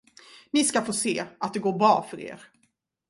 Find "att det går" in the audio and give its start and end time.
1.39-1.79